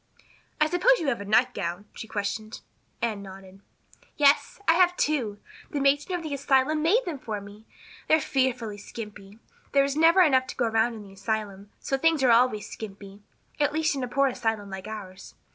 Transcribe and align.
"I 0.59 0.65
suppose 0.67 0.97
you 0.97 1.09
have 1.09 1.21
a 1.21 1.25
nightgown?" 1.25 1.85
she 1.93 2.07
questioned. 2.07 2.61
Anne 3.03 3.21
nodded. 3.21 3.61
"Yes, 4.17 4.59
I 4.67 4.73
have 4.73 4.97
two. 4.97 5.37
The 5.69 5.79
matron 5.79 6.15
of 6.17 6.23
the 6.23 6.33
asylum 6.33 6.81
made 6.81 7.05
them 7.05 7.19
for 7.19 7.39
me. 7.39 7.67
They're 8.07 8.19
fearfully 8.19 8.79
skimpy. 8.79 9.37
There 9.73 9.83
is 9.83 9.95
never 9.95 10.21
enough 10.23 10.47
to 10.47 10.55
go 10.55 10.65
around 10.65 10.95
in 10.95 11.05
an 11.05 11.11
asylum, 11.11 11.69
so 11.79 11.99
things 11.99 12.23
are 12.23 12.31
always 12.31 12.67
skimpy 12.67 13.21
at 13.59 13.73
least 13.73 13.93
in 13.93 14.03
a 14.03 14.07
poor 14.07 14.25
asylum 14.25 14.71
like 14.71 14.87
ours. 14.87 15.35